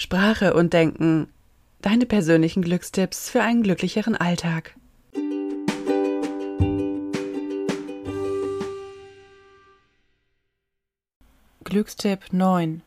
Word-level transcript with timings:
Sprache 0.00 0.54
und 0.54 0.74
Denken. 0.74 1.26
Deine 1.82 2.06
persönlichen 2.06 2.62
Glückstipps 2.62 3.30
für 3.30 3.42
einen 3.42 3.64
glücklicheren 3.64 4.14
Alltag. 4.14 4.76
Glückstipp 11.64 12.32
9. 12.32 12.82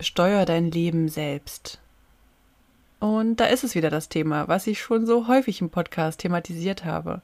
Steuer 0.00 0.44
dein 0.44 0.72
Leben 0.72 1.08
selbst. 1.08 1.78
Und 2.98 3.36
da 3.36 3.44
ist 3.44 3.62
es 3.62 3.76
wieder 3.76 3.90
das 3.90 4.08
Thema, 4.08 4.48
was 4.48 4.66
ich 4.66 4.80
schon 4.80 5.06
so 5.06 5.28
häufig 5.28 5.60
im 5.60 5.70
Podcast 5.70 6.18
thematisiert 6.18 6.84
habe. 6.84 7.22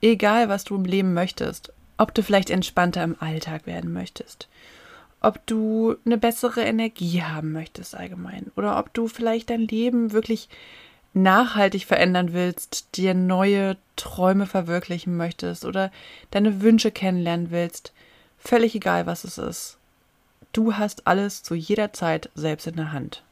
Egal, 0.00 0.48
was 0.48 0.64
du 0.64 0.76
im 0.76 0.86
Leben 0.86 1.12
möchtest, 1.12 1.74
ob 1.98 2.14
du 2.14 2.22
vielleicht 2.22 2.48
entspannter 2.48 3.04
im 3.04 3.16
Alltag 3.20 3.66
werden 3.66 3.92
möchtest, 3.92 4.48
ob 5.22 5.44
du 5.46 5.96
eine 6.04 6.18
bessere 6.18 6.62
Energie 6.62 7.22
haben 7.22 7.52
möchtest 7.52 7.94
allgemein 7.94 8.50
oder 8.56 8.78
ob 8.78 8.92
du 8.92 9.08
vielleicht 9.08 9.50
dein 9.50 9.62
Leben 9.62 10.12
wirklich 10.12 10.48
nachhaltig 11.14 11.86
verändern 11.86 12.32
willst, 12.32 12.96
dir 12.96 13.14
neue 13.14 13.76
Träume 13.96 14.46
verwirklichen 14.46 15.16
möchtest 15.16 15.64
oder 15.64 15.90
deine 16.30 16.62
Wünsche 16.62 16.90
kennenlernen 16.90 17.50
willst, 17.50 17.92
völlig 18.38 18.74
egal, 18.74 19.06
was 19.06 19.24
es 19.24 19.38
ist. 19.38 19.78
Du 20.52 20.76
hast 20.76 21.06
alles 21.06 21.42
zu 21.42 21.54
jeder 21.54 21.92
Zeit 21.92 22.30
selbst 22.34 22.66
in 22.66 22.76
der 22.76 22.92
Hand. 22.92 23.22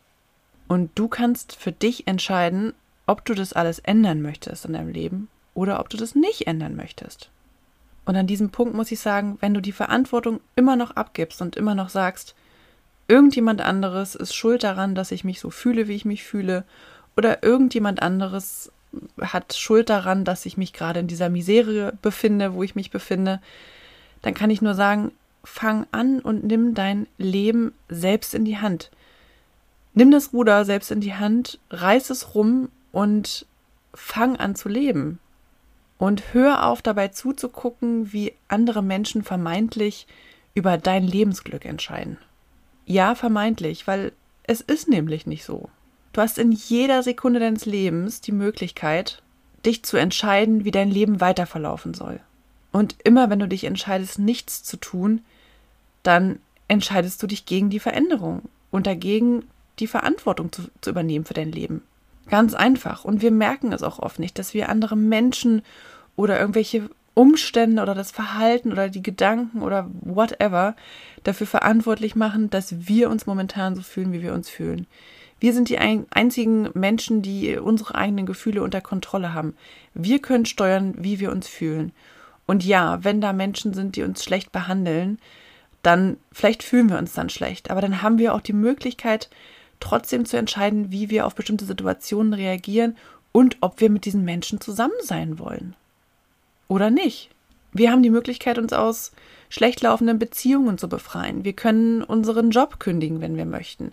Und 0.68 0.90
du 0.94 1.08
kannst 1.08 1.56
für 1.56 1.72
dich 1.72 2.06
entscheiden, 2.06 2.74
ob 3.06 3.24
du 3.24 3.34
das 3.34 3.52
alles 3.52 3.80
ändern 3.80 4.22
möchtest 4.22 4.64
in 4.64 4.74
deinem 4.74 4.90
Leben 4.90 5.28
oder 5.54 5.80
ob 5.80 5.88
du 5.88 5.96
das 5.96 6.14
nicht 6.14 6.46
ändern 6.46 6.76
möchtest. 6.76 7.30
Und 8.10 8.16
an 8.16 8.26
diesem 8.26 8.50
Punkt 8.50 8.74
muss 8.74 8.90
ich 8.90 8.98
sagen, 8.98 9.38
wenn 9.38 9.54
du 9.54 9.62
die 9.62 9.70
Verantwortung 9.70 10.40
immer 10.56 10.74
noch 10.74 10.90
abgibst 10.96 11.40
und 11.42 11.54
immer 11.54 11.76
noch 11.76 11.90
sagst, 11.90 12.34
irgendjemand 13.06 13.60
anderes 13.60 14.16
ist 14.16 14.34
schuld 14.34 14.64
daran, 14.64 14.96
dass 14.96 15.12
ich 15.12 15.22
mich 15.22 15.38
so 15.38 15.48
fühle, 15.50 15.86
wie 15.86 15.94
ich 15.94 16.04
mich 16.04 16.24
fühle, 16.24 16.64
oder 17.16 17.44
irgendjemand 17.44 18.02
anderes 18.02 18.72
hat 19.20 19.54
Schuld 19.54 19.90
daran, 19.90 20.24
dass 20.24 20.44
ich 20.44 20.56
mich 20.56 20.72
gerade 20.72 20.98
in 20.98 21.06
dieser 21.06 21.28
Misere 21.28 21.92
befinde, 22.02 22.52
wo 22.54 22.64
ich 22.64 22.74
mich 22.74 22.90
befinde, 22.90 23.40
dann 24.22 24.34
kann 24.34 24.50
ich 24.50 24.60
nur 24.60 24.74
sagen, 24.74 25.12
fang 25.44 25.86
an 25.92 26.18
und 26.18 26.42
nimm 26.42 26.74
dein 26.74 27.06
Leben 27.16 27.72
selbst 27.88 28.34
in 28.34 28.44
die 28.44 28.58
Hand. 28.58 28.90
Nimm 29.94 30.10
das 30.10 30.32
Ruder 30.32 30.64
selbst 30.64 30.90
in 30.90 31.00
die 31.00 31.14
Hand, 31.14 31.60
reiß 31.70 32.10
es 32.10 32.34
rum 32.34 32.70
und 32.90 33.46
fang 33.94 34.34
an 34.34 34.56
zu 34.56 34.68
leben. 34.68 35.20
Und 36.00 36.32
hör 36.32 36.66
auf 36.66 36.80
dabei 36.80 37.08
zuzugucken, 37.08 38.10
wie 38.10 38.32
andere 38.48 38.82
Menschen 38.82 39.22
vermeintlich 39.22 40.06
über 40.54 40.78
dein 40.78 41.06
Lebensglück 41.06 41.66
entscheiden. 41.66 42.16
Ja, 42.86 43.14
vermeintlich, 43.14 43.86
weil 43.86 44.12
es 44.44 44.62
ist 44.62 44.88
nämlich 44.88 45.26
nicht 45.26 45.44
so. 45.44 45.68
Du 46.14 46.22
hast 46.22 46.38
in 46.38 46.52
jeder 46.52 47.02
Sekunde 47.02 47.38
deines 47.38 47.66
Lebens 47.66 48.22
die 48.22 48.32
Möglichkeit, 48.32 49.22
dich 49.66 49.82
zu 49.82 49.98
entscheiden, 49.98 50.64
wie 50.64 50.70
dein 50.70 50.90
Leben 50.90 51.20
weiter 51.20 51.44
verlaufen 51.44 51.92
soll. 51.92 52.18
Und 52.72 52.96
immer 53.04 53.28
wenn 53.28 53.38
du 53.38 53.46
dich 53.46 53.64
entscheidest, 53.64 54.18
nichts 54.18 54.62
zu 54.62 54.78
tun, 54.78 55.20
dann 56.02 56.38
entscheidest 56.66 57.22
du 57.22 57.26
dich 57.26 57.44
gegen 57.44 57.68
die 57.68 57.78
Veränderung 57.78 58.48
und 58.70 58.86
dagegen, 58.86 59.44
die 59.78 59.86
Verantwortung 59.86 60.50
zu, 60.50 60.62
zu 60.80 60.88
übernehmen 60.88 61.26
für 61.26 61.34
dein 61.34 61.52
Leben. 61.52 61.82
Ganz 62.30 62.54
einfach. 62.54 63.04
Und 63.04 63.22
wir 63.22 63.32
merken 63.32 63.72
es 63.72 63.82
auch 63.82 63.98
oft 63.98 64.18
nicht, 64.18 64.38
dass 64.38 64.54
wir 64.54 64.68
andere 64.68 64.96
Menschen 64.96 65.62
oder 66.16 66.38
irgendwelche 66.38 66.88
Umstände 67.14 67.82
oder 67.82 67.94
das 67.94 68.12
Verhalten 68.12 68.72
oder 68.72 68.88
die 68.88 69.02
Gedanken 69.02 69.62
oder 69.62 69.90
whatever 70.00 70.76
dafür 71.24 71.46
verantwortlich 71.46 72.14
machen, 72.14 72.48
dass 72.48 72.88
wir 72.88 73.10
uns 73.10 73.26
momentan 73.26 73.74
so 73.74 73.82
fühlen, 73.82 74.12
wie 74.12 74.22
wir 74.22 74.32
uns 74.32 74.48
fühlen. 74.48 74.86
Wir 75.40 75.52
sind 75.52 75.68
die 75.70 75.78
einzigen 75.78 76.68
Menschen, 76.74 77.22
die 77.22 77.56
unsere 77.56 77.94
eigenen 77.94 78.26
Gefühle 78.26 78.62
unter 78.62 78.80
Kontrolle 78.80 79.34
haben. 79.34 79.54
Wir 79.94 80.20
können 80.20 80.46
steuern, 80.46 80.94
wie 80.98 81.18
wir 81.18 81.32
uns 81.32 81.48
fühlen. 81.48 81.92
Und 82.46 82.64
ja, 82.64 83.02
wenn 83.02 83.20
da 83.20 83.32
Menschen 83.32 83.74
sind, 83.74 83.96
die 83.96 84.02
uns 84.02 84.22
schlecht 84.22 84.52
behandeln, 84.52 85.18
dann 85.82 86.18
vielleicht 86.30 86.62
fühlen 86.62 86.90
wir 86.90 86.98
uns 86.98 87.14
dann 87.14 87.30
schlecht. 87.30 87.70
Aber 87.70 87.80
dann 87.80 88.02
haben 88.02 88.18
wir 88.18 88.34
auch 88.34 88.42
die 88.42 88.52
Möglichkeit, 88.52 89.30
trotzdem 89.80 90.24
zu 90.24 90.36
entscheiden, 90.36 90.92
wie 90.92 91.10
wir 91.10 91.26
auf 91.26 91.34
bestimmte 91.34 91.64
Situationen 91.64 92.34
reagieren 92.34 92.96
und 93.32 93.56
ob 93.60 93.80
wir 93.80 93.90
mit 93.90 94.04
diesen 94.04 94.24
Menschen 94.24 94.60
zusammen 94.60 94.92
sein 95.02 95.38
wollen. 95.38 95.74
Oder 96.68 96.90
nicht. 96.90 97.30
Wir 97.72 97.90
haben 97.90 98.02
die 98.02 98.10
Möglichkeit, 98.10 98.58
uns 98.58 98.72
aus 98.72 99.12
schlecht 99.48 99.80
laufenden 99.82 100.18
Beziehungen 100.18 100.78
zu 100.78 100.88
befreien. 100.88 101.44
Wir 101.44 101.52
können 101.52 102.02
unseren 102.02 102.50
Job 102.50 102.80
kündigen, 102.80 103.20
wenn 103.20 103.36
wir 103.36 103.44
möchten. 103.44 103.92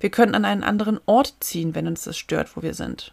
Wir 0.00 0.10
können 0.10 0.34
an 0.34 0.44
einen 0.44 0.64
anderen 0.64 1.00
Ort 1.06 1.34
ziehen, 1.40 1.74
wenn 1.74 1.86
uns 1.86 2.02
das 2.02 2.18
stört, 2.18 2.56
wo 2.56 2.62
wir 2.62 2.74
sind. 2.74 3.12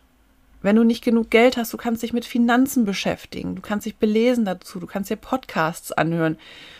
Wenn 0.62 0.76
du 0.76 0.84
nicht 0.84 1.04
genug 1.04 1.30
Geld 1.30 1.56
hast, 1.56 1.72
du 1.72 1.78
kannst 1.78 2.04
dich 2.04 2.12
mit 2.12 2.26
Finanzen 2.26 2.84
beschäftigen, 2.84 3.56
du 3.56 3.62
kannst 3.62 3.86
dich 3.86 3.96
belesen 3.96 4.44
dazu, 4.44 4.80
du 4.80 4.88
kannst 4.88 5.10
dir 5.10 5.16
Podcasts 5.16 5.92
anhören, 5.92 6.38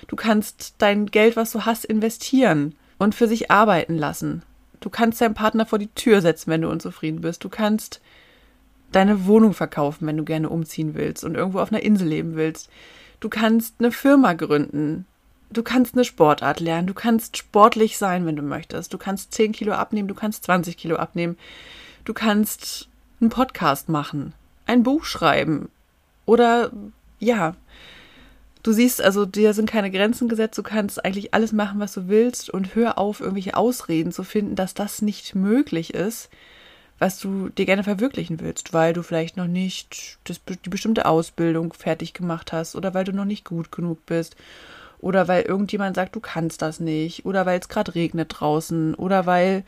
du 0.08 0.16
kannst 0.16 0.76
dein 0.80 1.06
Geld, 1.06 1.38
was 1.38 1.52
du 1.52 1.66
hast, 1.66 1.86
investieren 1.86 2.76
und 2.98 3.16
für 3.16 3.28
sich 3.28 3.50
arbeiten 3.52 3.98
lassen. 3.98 4.44
Du 4.80 4.90
kannst 4.90 5.22
deinen 5.22 5.34
Partner 5.34 5.66
vor 5.66 5.80
die 5.80 5.94
Tür 5.94 6.22
setzen, 6.22 6.52
wenn 6.52 6.62
du 6.62 6.70
unzufrieden 6.70 7.22
bist. 7.22 7.44
Du 7.44 7.50
kannst 7.50 8.02
deine 8.92 9.26
Wohnung 9.26 9.54
verkaufen, 9.54 10.08
wenn 10.08 10.18
du 10.18 10.24
gerne 10.24 10.50
umziehen 10.50 10.96
willst 10.96 11.24
und 11.24 11.36
irgendwo 11.36 11.60
auf 11.60 11.72
einer 11.72 11.84
Insel 11.84 12.08
leben 12.08 12.36
willst. 12.36 12.70
Du 13.20 13.30
kannst 13.30 13.76
eine 13.80 13.92
Firma 13.92 14.34
gründen. 14.34 15.06
Du 15.52 15.64
kannst 15.64 15.96
eine 15.96 16.06
Sportart 16.06 16.60
lernen. 16.60 16.88
Du 16.88 16.94
kannst 16.94 17.38
sportlich 17.38 17.98
sein, 17.98 18.26
wenn 18.26 18.36
du 18.36 18.42
möchtest. 18.42 18.94
Du 18.94 18.98
kannst 18.98 19.34
10 19.34 19.52
Kilo 19.52 19.74
abnehmen. 19.74 20.08
Du 20.08 20.16
kannst 20.16 20.46
20 20.46 20.78
Kilo 20.78 20.96
abnehmen. 20.96 21.38
Du 22.06 22.14
kannst 22.14 22.88
einen 23.22 23.30
Podcast 23.30 23.90
machen, 23.90 24.34
ein 24.66 24.84
Buch 24.84 25.04
schreiben 25.04 25.70
oder 26.26 26.72
ja, 27.20 27.56
Du 28.62 28.74
siehst, 28.74 29.02
also 29.02 29.26
dir 29.26 29.54
sind 29.54 29.70
keine 29.70 29.90
Grenzen 29.90 30.28
gesetzt, 30.28 30.58
du 30.58 30.64
kannst 30.64 31.04
eigentlich 31.06 31.34
alles 31.34 31.54
machen, 31.54 31.80
was 31.80 31.94
du 31.94 32.10
willst 32.10 32.50
und 32.50 32.76
hör 32.76 32.98
auf, 32.98 33.22
irgendwelche 33.22 33.56
Ausreden 33.56 34.12
zu 34.12 34.24
finden, 34.24 34.56
dass 34.56 34.74
das 34.74 35.02
nicht 35.02 35.34
möglich 35.34 35.94
ist, 35.94 36.30
was 37.00 37.20
du 37.20 37.48
dir 37.48 37.66
gerne 37.66 37.86
verwirklichen 37.86 38.42
willst, 38.42 38.74
weil 38.74 38.92
du 38.92 39.02
vielleicht 39.02 39.38
noch 39.38 39.48
nicht 39.48 40.20
das, 40.26 40.42
die 40.66 40.70
bestimmte 40.70 41.06
Ausbildung 41.06 41.72
fertig 41.72 42.14
gemacht 42.14 42.52
hast 42.52 42.76
oder 42.76 42.94
weil 42.94 43.06
du 43.06 43.14
noch 43.14 43.24
nicht 43.24 43.46
gut 43.46 43.72
genug 43.72 44.06
bist 44.06 44.36
oder 45.00 45.30
weil 45.30 45.44
irgendjemand 45.44 45.96
sagt, 45.96 46.18
du 46.18 46.20
kannst 46.20 46.62
das 46.62 46.82
nicht 46.82 47.26
oder 47.26 47.46
weil 47.46 47.60
es 47.60 47.70
gerade 47.70 47.96
regnet 47.96 48.36
draußen 48.38 48.94
oder 48.96 49.26
weil 49.26 49.64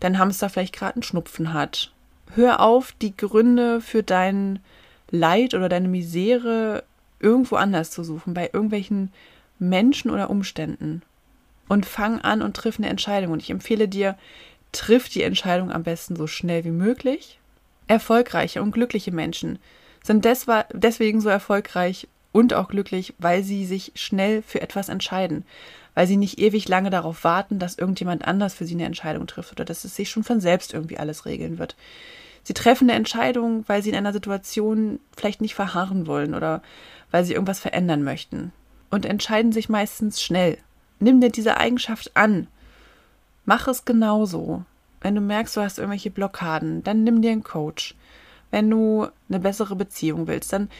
dein 0.00 0.18
Hamster 0.18 0.50
vielleicht 0.50 0.74
gerade 0.74 0.96
einen 0.96 1.02
Schnupfen 1.02 1.54
hat. 1.54 1.90
Hör 2.34 2.60
auf, 2.60 2.92
die 3.00 3.16
Gründe 3.16 3.80
für 3.80 4.02
dein 4.02 4.58
Leid 5.10 5.54
oder 5.54 5.70
deine 5.70 5.88
Misere 5.88 6.84
irgendwo 7.22 7.56
anders 7.56 7.90
zu 7.90 8.04
suchen, 8.04 8.34
bei 8.34 8.50
irgendwelchen 8.52 9.12
Menschen 9.58 10.10
oder 10.10 10.28
Umständen. 10.30 11.02
Und 11.68 11.86
fang 11.86 12.20
an 12.20 12.42
und 12.42 12.56
triff 12.56 12.78
eine 12.78 12.88
Entscheidung. 12.88 13.32
Und 13.32 13.42
ich 13.42 13.50
empfehle 13.50 13.88
dir, 13.88 14.18
triff 14.72 15.08
die 15.08 15.22
Entscheidung 15.22 15.70
am 15.70 15.84
besten 15.84 16.16
so 16.16 16.26
schnell 16.26 16.64
wie 16.64 16.70
möglich. 16.70 17.38
Erfolgreiche 17.86 18.62
und 18.62 18.72
glückliche 18.72 19.12
Menschen 19.12 19.58
sind 20.02 20.24
deswegen 20.24 21.20
so 21.20 21.28
erfolgreich 21.28 22.08
und 22.32 22.54
auch 22.54 22.68
glücklich, 22.68 23.14
weil 23.18 23.44
sie 23.44 23.66
sich 23.66 23.92
schnell 23.94 24.42
für 24.42 24.60
etwas 24.60 24.88
entscheiden, 24.88 25.44
weil 25.94 26.06
sie 26.06 26.16
nicht 26.16 26.38
ewig 26.38 26.66
lange 26.68 26.90
darauf 26.90 27.24
warten, 27.24 27.58
dass 27.58 27.78
irgendjemand 27.78 28.26
anders 28.26 28.54
für 28.54 28.64
sie 28.64 28.74
eine 28.74 28.86
Entscheidung 28.86 29.26
trifft 29.26 29.52
oder 29.52 29.64
dass 29.64 29.84
es 29.84 29.94
sich 29.94 30.10
schon 30.10 30.24
von 30.24 30.40
selbst 30.40 30.72
irgendwie 30.72 30.98
alles 30.98 31.26
regeln 31.26 31.58
wird. 31.58 31.76
Sie 32.42 32.54
treffen 32.54 32.88
eine 32.88 32.98
Entscheidung, 32.98 33.64
weil 33.68 33.82
sie 33.82 33.90
in 33.90 33.96
einer 33.96 34.12
Situation 34.12 34.98
vielleicht 35.16 35.40
nicht 35.40 35.54
verharren 35.54 36.06
wollen 36.06 36.34
oder 36.34 36.62
weil 37.10 37.24
sie 37.24 37.34
irgendwas 37.34 37.60
verändern 37.60 38.02
möchten 38.02 38.52
und 38.90 39.06
entscheiden 39.06 39.52
sich 39.52 39.68
meistens 39.68 40.22
schnell. 40.22 40.58
Nimm 40.98 41.20
dir 41.20 41.30
diese 41.30 41.56
Eigenschaft 41.56 42.16
an. 42.16 42.46
Mach 43.44 43.66
es 43.68 43.84
genauso. 43.84 44.64
Wenn 45.00 45.14
du 45.14 45.20
merkst, 45.20 45.56
du 45.56 45.60
hast 45.60 45.78
irgendwelche 45.78 46.10
Blockaden, 46.10 46.84
dann 46.84 47.02
nimm 47.02 47.22
dir 47.22 47.32
einen 47.32 47.42
Coach. 47.42 47.96
Wenn 48.52 48.70
du 48.70 49.08
eine 49.28 49.40
bessere 49.40 49.74
Beziehung 49.74 50.28
willst, 50.28 50.52
dann 50.52 50.70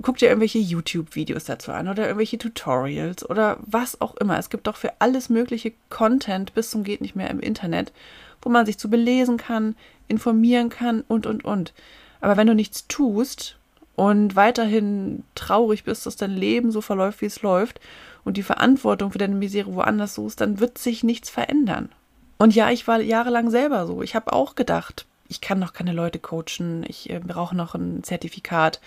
guck 0.00 0.18
dir 0.18 0.28
irgendwelche 0.28 0.60
YouTube-Videos 0.60 1.44
dazu 1.44 1.72
an 1.72 1.88
oder 1.88 2.04
irgendwelche 2.04 2.38
Tutorials 2.38 3.28
oder 3.28 3.58
was 3.66 4.00
auch 4.00 4.14
immer. 4.16 4.38
Es 4.38 4.48
gibt 4.48 4.68
doch 4.68 4.76
für 4.76 4.92
alles 5.00 5.28
mögliche 5.28 5.72
Content 5.90 6.54
bis 6.54 6.70
zum 6.70 6.84
geht 6.84 7.00
nicht 7.00 7.16
mehr 7.16 7.30
im 7.30 7.40
Internet, 7.40 7.92
wo 8.40 8.48
man 8.48 8.66
sich 8.66 8.78
zu 8.78 8.88
belesen 8.88 9.36
kann, 9.36 9.74
informieren 10.06 10.68
kann 10.68 11.02
und 11.08 11.26
und 11.26 11.44
und. 11.44 11.74
Aber 12.20 12.36
wenn 12.36 12.46
du 12.46 12.54
nichts 12.54 12.86
tust, 12.86 13.56
und 13.94 14.36
weiterhin 14.36 15.22
traurig 15.34 15.84
bist, 15.84 16.06
dass 16.06 16.16
dein 16.16 16.30
Leben 16.30 16.70
so 16.70 16.80
verläuft, 16.80 17.20
wie 17.20 17.26
es 17.26 17.42
läuft 17.42 17.80
und 18.24 18.36
die 18.36 18.42
Verantwortung 18.42 19.12
für 19.12 19.18
deine 19.18 19.34
Misere 19.34 19.74
woanders 19.74 20.14
suchst, 20.14 20.40
dann 20.40 20.60
wird 20.60 20.78
sich 20.78 21.04
nichts 21.04 21.28
verändern. 21.28 21.90
Und 22.38 22.54
ja, 22.54 22.70
ich 22.70 22.88
war 22.88 23.00
jahrelang 23.00 23.50
selber 23.50 23.86
so. 23.86 24.02
Ich 24.02 24.14
habe 24.14 24.32
auch 24.32 24.54
gedacht, 24.54 25.06
ich 25.32 25.40
kann 25.40 25.58
noch 25.58 25.72
keine 25.72 25.92
Leute 25.92 26.18
coachen, 26.18 26.84
ich 26.86 27.08
äh, 27.08 27.18
brauche 27.18 27.56
noch 27.56 27.74
ein 27.74 28.04
Zertifikat, 28.04 28.82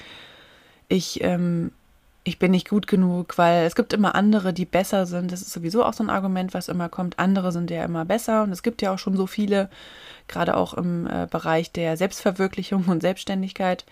ich, 0.87 1.23
ähm, 1.23 1.71
ich 2.23 2.37
bin 2.37 2.51
nicht 2.51 2.69
gut 2.69 2.85
genug, 2.85 3.39
weil 3.39 3.65
es 3.65 3.75
gibt 3.75 3.93
immer 3.93 4.13
andere, 4.13 4.53
die 4.53 4.65
besser 4.65 5.07
sind. 5.07 5.31
Das 5.31 5.41
ist 5.41 5.51
sowieso 5.51 5.83
auch 5.83 5.93
so 5.93 6.03
ein 6.03 6.11
Argument, 6.11 6.53
was 6.53 6.69
immer 6.69 6.87
kommt. 6.87 7.17
Andere 7.17 7.51
sind 7.51 7.71
ja 7.71 7.83
immer 7.83 8.05
besser 8.05 8.43
und 8.43 8.51
es 8.51 8.61
gibt 8.61 8.83
ja 8.83 8.93
auch 8.93 8.99
schon 8.99 9.17
so 9.17 9.25
viele 9.25 9.69
gerade 10.27 10.55
auch 10.55 10.75
im 10.75 11.07
äh, 11.07 11.27
Bereich 11.29 11.71
der 11.71 11.97
Selbstverwirklichung 11.97 12.85
und 12.85 13.01
Selbstständigkeit. 13.01 13.83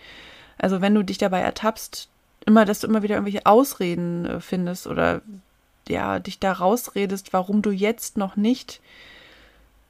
Also 0.56 0.80
wenn 0.80 0.94
du 0.94 1.02
dich 1.02 1.18
dabei 1.18 1.40
ertappst, 1.40 2.08
immer, 2.46 2.64
dass 2.64 2.80
du 2.80 2.86
immer 2.86 3.02
wieder 3.02 3.16
irgendwelche 3.16 3.46
Ausreden 3.46 4.26
äh, 4.26 4.40
findest 4.40 4.86
oder 4.86 5.22
ja, 5.88 6.20
dich 6.20 6.38
da 6.38 6.52
rausredest, 6.52 7.32
warum 7.32 7.62
du 7.62 7.72
jetzt 7.72 8.16
noch 8.16 8.36
nicht 8.36 8.80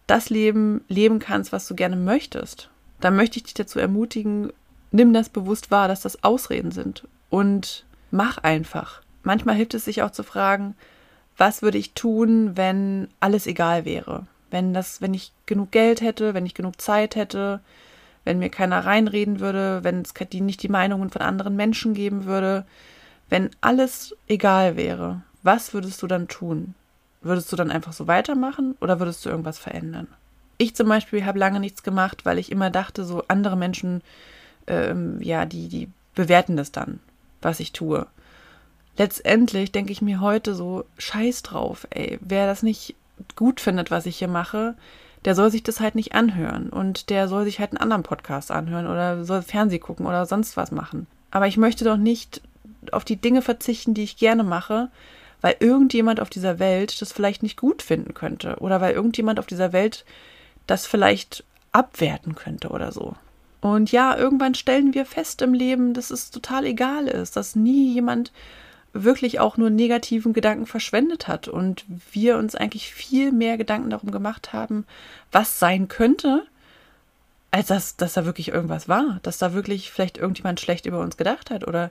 das 0.07 0.31
Leben 0.31 0.85
leben 0.89 1.19
kannst, 1.19 1.53
was 1.53 1.67
du 1.67 1.75
gerne 1.75 1.97
möchtest, 1.97 2.71
dann 3.01 3.17
möchte 3.17 3.39
ich 3.39 3.45
dich 3.45 3.55
dazu 3.55 3.79
ermutigen, 3.79 4.53
nimm 4.91 5.13
das 5.13 5.29
bewusst 5.29 5.71
wahr, 5.71 5.89
dass 5.89 6.03
das 6.03 6.23
Ausreden 6.23 6.71
sind 6.71 7.07
und 7.31 7.85
mach 8.11 8.39
einfach. 8.39 9.03
Manchmal 9.23 9.57
hilft 9.57 9.75
es 9.75 9.85
sich 9.85 10.03
auch 10.03 10.11
zu 10.11 10.23
fragen, 10.23 10.75
was 11.37 11.63
würde 11.63 11.79
ich 11.79 11.95
tun, 11.95 12.57
wenn 12.57 13.09
alles 13.21 13.47
egal 13.47 13.85
wäre? 13.85 14.27
Wenn 14.51 14.73
das, 14.73 15.01
wenn 15.01 15.15
ich 15.15 15.33
genug 15.47 15.73
Geld 15.73 16.01
hätte, 16.01 16.35
wenn 16.35 16.47
ich 16.47 16.55
genug 16.55 16.81
Zeit 16.81 17.17
hätte, 17.17 17.61
wenn 18.25 18.39
mir 18.39 18.51
keiner 18.51 18.85
reinreden 18.85 19.41
würde, 19.41 19.83
wenn 19.83 20.03
es 20.03 20.15
nicht 20.41 20.63
die 20.63 20.69
Meinungen 20.69 21.11
von 21.11 21.23
anderen 21.23 21.57
Menschen 21.57 21.95
geben 21.95 22.25
würde, 22.25 22.65
wenn 23.29 23.51
alles 23.61 24.17
egal 24.29 24.77
wäre, 24.77 25.23
was 25.43 25.75
würdest 25.75 26.03
du 26.03 26.07
dann 26.07 26.29
tun? 26.29 26.75
Würdest 27.25 27.51
du 27.51 27.57
dann 27.57 27.71
einfach 27.71 27.93
so 27.93 28.07
weitermachen 28.07 28.77
oder 28.81 29.01
würdest 29.01 29.25
du 29.25 29.31
irgendwas 29.31 29.59
verändern? 29.59 30.07
Ich 30.59 30.77
zum 30.77 30.89
Beispiel 30.89 31.25
habe 31.25 31.39
lange 31.39 31.59
nichts 31.59 31.83
gemacht, 31.83 32.25
weil 32.25 32.39
ich 32.39 32.53
immer 32.53 32.71
dachte, 32.71 33.05
so 33.05 33.25
andere 33.29 33.57
Menschen, 33.57 34.03
ähm, 34.67 35.21
ja, 35.21 35.47
die, 35.47 35.69
die 35.69 35.89
bewerten 36.15 36.57
das 36.57 36.71
dann, 36.71 37.01
was 37.43 37.61
ich 37.61 37.73
tue. 37.73 38.07
Letztendlich 38.97 39.73
denke 39.73 39.91
ich 39.91 40.03
mir 40.03 40.21
heute 40.21 40.55
so, 40.55 40.85
scheiß 40.99 41.43
drauf, 41.43 41.87
ey. 41.91 42.19
Wer 42.21 42.47
das 42.47 42.63
nicht 42.63 42.95
gut 43.35 43.61
findet, 43.61 43.91
was 43.91 44.07
ich 44.07 44.19
hier 44.19 44.29
mache, 44.29 44.75
der 45.25 45.35
soll 45.35 45.51
sich 45.51 45.63
das 45.63 45.81
halt 45.81 45.95
nicht 45.95 46.15
anhören 46.15 46.69
und 46.69 47.09
der 47.11 47.29
soll 47.29 47.45
sich 47.45 47.59
halt 47.59 47.71
einen 47.71 47.81
anderen 47.81 48.03
Podcast 48.03 48.51
anhören 48.51 48.87
oder 48.87 49.25
soll 49.25 49.43
Fernseh 49.43 49.79
gucken 49.79 50.07
oder 50.07 50.27
sonst 50.27 50.57
was 50.57 50.71
machen. 50.71 51.07
Aber 51.31 51.47
ich 51.47 51.57
möchte 51.57 51.85
doch 51.85 51.97
nicht 51.97 52.43
auf 52.93 53.05
die 53.05 53.17
Dinge 53.17 53.41
verzichten, 53.41 53.95
die 53.95 54.05
ich 54.05 54.19
gerne 54.19 54.45
mache, 54.45 54.91
weil 55.45 55.57
irgendjemand 55.61 56.21
auf 56.21 56.31
dieser 56.31 56.59
Welt 56.59 57.03
das 57.03 57.13
vielleicht 57.13 57.43
nicht 57.43 57.59
gut 57.59 57.83
finden 57.83 58.15
könnte 58.15 58.57
oder 58.61 58.81
weil 58.81 58.95
irgendjemand 58.95 59.39
auf 59.39 59.45
dieser 59.45 59.75
Welt 59.75 60.07
das 60.67 60.87
vielleicht 60.87 61.45
abwerten 61.71 62.35
könnte 62.35 62.71
oder 62.71 62.93
so. 62.93 63.15
Und 63.61 63.93
ja, 63.93 64.17
irgendwann 64.17 64.55
stellen 64.55 64.95
wir 64.95 65.05
fest 65.05 65.43
im 65.43 65.53
Leben, 65.53 65.93
dass 65.93 66.11
es 66.11 66.31
total 66.31 66.65
egal 66.65 67.09
ist, 67.09 67.37
dass 67.37 67.57
nie 67.57 67.93
jemand 67.93 68.33
wirklich 68.95 69.39
auch 69.39 69.59
nur 69.59 69.69
negativen 69.69 70.33
Gedanken 70.33 70.65
verschwendet 70.65 71.29
hat 71.29 71.47
und 71.47 71.85
wir 72.11 72.39
uns 72.39 72.55
eigentlich 72.55 72.95
viel 72.95 73.31
mehr 73.31 73.59
Gedanken 73.59 73.91
darum 73.91 74.13
gemacht 74.13 74.55
haben, 74.55 74.87
was 75.31 75.59
sein 75.59 75.89
könnte, 75.89 76.47
als 77.51 77.67
dass, 77.67 77.97
dass 77.97 78.15
da 78.15 78.25
wirklich 78.25 78.49
irgendwas 78.49 78.89
war, 78.89 79.21
dass 79.23 79.37
da 79.37 79.53
wirklich 79.53 79.93
vielleicht 79.93 80.17
irgendjemand 80.17 80.59
schlecht 80.59 80.87
über 80.87 81.01
uns 81.01 81.19
gedacht 81.19 81.51
hat 81.51 81.69
oder 81.69 81.91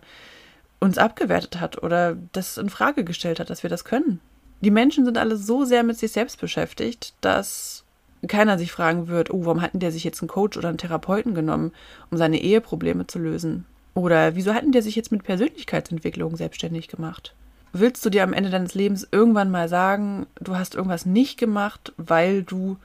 uns 0.84 0.98
abgewertet 0.98 1.60
hat 1.60 1.82
oder 1.82 2.18
das 2.34 2.58
in 2.58 2.70
Frage 2.70 3.04
gestellt 3.04 3.40
hat, 3.40 3.50
dass 3.50 3.64
wir 3.64 3.70
das 3.70 3.86
können. 3.86 4.20
Die 4.62 4.72
Menschen 4.72 5.06
sind 5.06 5.18
alle 5.18 5.38
so 5.38 5.64
sehr 5.66 5.84
mit 5.84 5.98
sich 5.98 6.12
selbst 6.12 6.40
beschäftigt, 6.40 7.14
dass 7.22 7.86
keiner 8.28 8.58
sich 8.58 8.72
fragen 8.72 9.08
wird, 9.08 9.32
oh, 9.32 9.46
warum 9.46 9.62
hatten 9.62 9.80
der 9.80 9.92
sich 9.92 10.04
jetzt 10.04 10.22
einen 10.22 10.30
Coach 10.30 10.58
oder 10.58 10.70
einen 10.70 10.78
Therapeuten 10.78 11.34
genommen, 11.34 11.72
um 12.12 12.18
seine 12.18 12.42
Eheprobleme 12.42 13.08
zu 13.08 13.20
lösen? 13.20 13.66
Oder 13.96 14.36
wieso 14.36 14.54
hatten 14.54 14.72
der 14.72 14.82
sich 14.82 14.96
jetzt 14.96 15.12
mit 15.12 15.24
Persönlichkeitsentwicklung 15.24 16.36
selbstständig 16.36 16.88
gemacht? 16.88 17.34
Willst 17.74 18.06
du 18.06 18.10
dir 18.10 18.24
am 18.24 18.34
Ende 18.34 18.50
deines 18.50 18.76
Lebens 18.76 19.08
irgendwann 19.12 19.52
mal 19.52 19.68
sagen, 19.68 20.28
du 20.40 20.56
hast 20.56 20.76
irgendwas 20.76 21.06
nicht 21.06 21.38
gemacht, 21.38 21.94
weil 21.98 22.44
du 22.44 22.78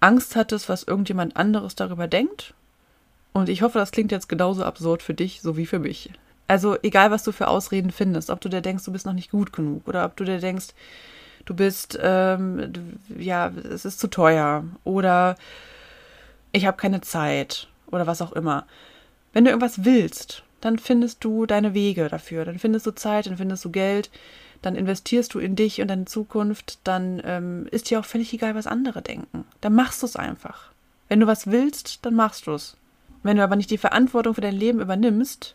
Angst 0.00 0.36
hattest, 0.36 0.68
was 0.68 0.84
irgendjemand 0.84 1.36
anderes 1.36 1.74
darüber 1.74 2.06
denkt? 2.06 2.54
Und 3.32 3.48
ich 3.48 3.62
hoffe, 3.62 3.78
das 3.78 3.90
klingt 3.90 4.12
jetzt 4.12 4.28
genauso 4.28 4.64
absurd 4.64 5.02
für 5.02 5.14
dich, 5.14 5.40
so 5.40 5.56
wie 5.56 5.66
für 5.66 5.78
mich. 5.78 6.10
Also 6.48 6.76
egal, 6.82 7.10
was 7.10 7.22
du 7.22 7.30
für 7.30 7.48
Ausreden 7.48 7.90
findest, 7.90 8.30
ob 8.30 8.40
du 8.40 8.48
dir 8.48 8.62
denkst, 8.62 8.84
du 8.84 8.92
bist 8.92 9.06
noch 9.06 9.12
nicht 9.12 9.30
gut 9.30 9.52
genug 9.52 9.86
oder 9.86 10.04
ob 10.06 10.16
du 10.16 10.24
dir 10.24 10.38
denkst, 10.38 10.68
du 11.44 11.54
bist, 11.54 11.98
ähm, 12.02 12.72
ja, 13.16 13.48
es 13.48 13.84
ist 13.84 14.00
zu 14.00 14.08
teuer 14.08 14.64
oder 14.84 15.36
ich 16.52 16.66
habe 16.66 16.78
keine 16.78 17.02
Zeit 17.02 17.68
oder 17.90 18.06
was 18.06 18.22
auch 18.22 18.32
immer. 18.32 18.66
Wenn 19.34 19.44
du 19.44 19.50
irgendwas 19.50 19.84
willst, 19.84 20.42
dann 20.62 20.78
findest 20.78 21.22
du 21.22 21.44
deine 21.44 21.74
Wege 21.74 22.08
dafür, 22.08 22.46
dann 22.46 22.58
findest 22.58 22.86
du 22.86 22.92
Zeit, 22.92 23.26
dann 23.26 23.36
findest 23.36 23.64
du 23.66 23.70
Geld, 23.70 24.10
dann 24.62 24.74
investierst 24.74 25.34
du 25.34 25.38
in 25.38 25.54
dich 25.54 25.80
und 25.80 25.88
deine 25.88 26.06
Zukunft, 26.06 26.78
dann 26.84 27.20
ähm, 27.24 27.66
ist 27.70 27.90
dir 27.90 28.00
auch 28.00 28.04
völlig 28.04 28.32
egal, 28.32 28.54
was 28.54 28.66
andere 28.66 29.02
denken. 29.02 29.44
Dann 29.60 29.74
machst 29.74 30.02
du 30.02 30.06
es 30.06 30.16
einfach. 30.16 30.70
Wenn 31.08 31.20
du 31.20 31.26
was 31.26 31.46
willst, 31.46 32.04
dann 32.06 32.14
machst 32.14 32.46
du 32.46 32.52
es. 32.52 32.76
Wenn 33.22 33.36
du 33.36 33.44
aber 33.44 33.56
nicht 33.56 33.70
die 33.70 33.78
Verantwortung 33.78 34.34
für 34.34 34.40
dein 34.40 34.54
Leben 34.54 34.80
übernimmst, 34.80 35.54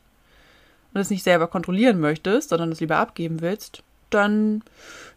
und 0.94 1.02
es 1.02 1.10
nicht 1.10 1.24
selber 1.24 1.48
kontrollieren 1.48 2.00
möchtest, 2.00 2.50
sondern 2.50 2.72
es 2.72 2.80
lieber 2.80 2.98
abgeben 2.98 3.42
willst, 3.42 3.84
dann, 4.10 4.64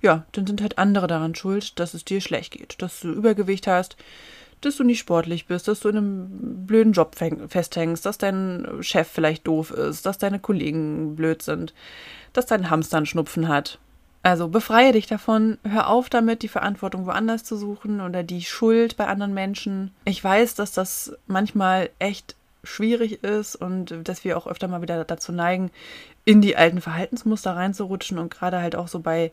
ja, 0.01 0.25
dann 0.33 0.47
sind 0.47 0.63
halt 0.63 0.79
andere 0.79 1.07
daran 1.07 1.35
schuld, 1.35 1.79
dass 1.79 1.95
es 1.95 2.05
dir 2.05 2.21
schlecht 2.21 2.53
geht, 2.53 2.81
dass 2.81 3.01
du 3.01 3.13
Übergewicht 3.13 3.67
hast, 3.67 3.97
dass 4.63 4.77
du 4.77 4.85
nicht 4.85 4.99
sportlich 4.99 5.47
bist, 5.47 5.69
dass 5.69 5.81
du 5.81 5.89
in 5.89 5.97
einem 5.97 6.67
blöden 6.67 6.93
Job 6.93 7.15
festhängst, 7.15 8.07
dass 8.07 8.19
dein 8.19 8.67
Chef 8.81 9.09
vielleicht 9.09 9.47
doof 9.47 9.71
ist, 9.71 10.07
dass 10.07 10.19
deine 10.19 10.39
Kollegen 10.39 11.15
blöd 11.15 11.43
sind, 11.43 11.75
dass 12.33 12.47
dein 12.47 12.71
Hamster 12.71 12.97
einen 12.97 13.07
Schnupfen 13.07 13.49
hat. 13.49 13.79
Also 14.23 14.49
befreie 14.49 14.93
dich 14.93 15.07
davon, 15.07 15.59
hör 15.63 15.89
auf 15.89 16.09
damit, 16.09 16.43
die 16.43 16.49
Verantwortung 16.49 17.07
woanders 17.07 17.45
zu 17.45 17.57
suchen 17.57 18.01
oder 18.01 18.25
die 18.25 18.43
Schuld 18.43 18.97
bei 18.97 19.07
anderen 19.07 19.35
Menschen. 19.35 19.95
Ich 20.05 20.25
weiß, 20.25 20.57
dass 20.57 20.73
das 20.73 21.17
manchmal 21.29 21.91
echt 22.01 22.35
schwierig 22.67 23.23
ist 23.25 23.57
und 23.57 23.95
dass 24.05 24.25
wir 24.25 24.37
auch 24.37 24.47
öfter 24.47 24.69
mal 24.69 24.83
wieder 24.83 25.05
dazu 25.05 25.33
neigen, 25.33 25.71
in 26.25 26.41
die 26.41 26.57
alten 26.57 26.81
Verhaltensmuster 26.81 27.57
reinzurutschen 27.57 28.19
und 28.19 28.31
gerade 28.31 28.61
halt 28.61 28.77
auch 28.77 28.89
so 28.89 29.01
bei 29.01 29.33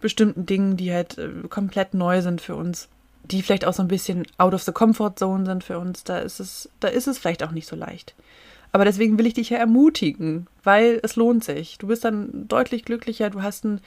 bestimmten 0.00 0.46
Dingen, 0.46 0.76
die 0.76 0.92
halt 0.92 1.18
äh, 1.18 1.28
komplett 1.48 1.94
neu 1.94 2.22
sind 2.22 2.40
für 2.40 2.56
uns, 2.56 2.88
die 3.24 3.42
vielleicht 3.42 3.64
auch 3.64 3.74
so 3.74 3.82
ein 3.82 3.88
bisschen 3.88 4.26
out 4.38 4.54
of 4.54 4.62
the 4.62 4.72
comfort 4.72 5.14
zone 5.16 5.44
sind 5.44 5.62
für 5.62 5.78
uns, 5.78 6.04
da 6.04 6.18
ist 6.18 6.40
es, 6.40 6.70
da 6.80 6.88
ist 6.88 7.06
es 7.06 7.18
vielleicht 7.18 7.42
auch 7.42 7.52
nicht 7.52 7.66
so 7.66 7.76
leicht. 7.76 8.14
Aber 8.72 8.84
deswegen 8.84 9.18
will 9.18 9.26
ich 9.26 9.34
dich 9.34 9.50
ja 9.50 9.58
ermutigen, 9.58 10.46
weil 10.62 11.00
es 11.02 11.16
lohnt 11.16 11.44
sich. 11.44 11.78
Du 11.78 11.88
bist 11.88 12.04
dann 12.04 12.46
deutlich 12.48 12.84
glücklicher, 12.84 13.30
du 13.30 13.42
hast 13.42 13.64
ein 13.64 13.80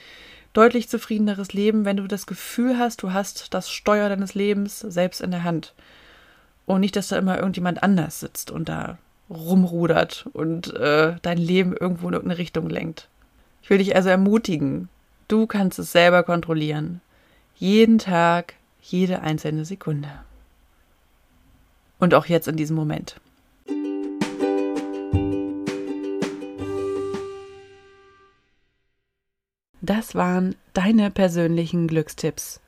deutlich 0.51 0.89
zufriedeneres 0.89 1.53
Leben, 1.53 1.85
wenn 1.85 1.97
du 1.97 2.07
das 2.07 2.27
Gefühl 2.27 2.77
hast, 2.77 3.01
du 3.01 3.13
hast 3.13 3.53
das 3.53 3.71
Steuer 3.71 4.09
deines 4.09 4.35
Lebens 4.35 4.79
selbst 4.79 5.21
in 5.21 5.31
der 5.31 5.43
Hand. 5.43 5.73
Und 6.65 6.81
nicht, 6.81 6.95
dass 6.95 7.09
da 7.09 7.17
immer 7.17 7.37
irgendjemand 7.37 7.83
anders 7.83 8.19
sitzt 8.19 8.49
und 8.51 8.69
da 8.69 8.97
rumrudert 9.29 10.27
und 10.33 10.73
äh, 10.73 11.15
dein 11.21 11.37
Leben 11.37 11.75
irgendwo 11.75 12.07
in 12.07 12.13
irgendeine 12.13 12.37
Richtung 12.37 12.69
lenkt. 12.69 13.09
Ich 13.61 13.69
will 13.69 13.77
dich 13.77 13.95
also 13.95 14.09
ermutigen, 14.09 14.89
du 15.27 15.47
kannst 15.47 15.79
es 15.79 15.91
selber 15.91 16.23
kontrollieren. 16.23 17.01
Jeden 17.55 17.99
Tag, 17.99 18.55
jede 18.81 19.21
einzelne 19.21 19.65
Sekunde. 19.65 20.09
Und 21.99 22.13
auch 22.13 22.25
jetzt 22.25 22.47
in 22.47 22.57
diesem 22.57 22.75
Moment. 22.75 23.19
Das 29.81 30.15
waren 30.15 30.55
deine 30.73 31.11
persönlichen 31.11 31.87
Glückstipps 31.87 32.61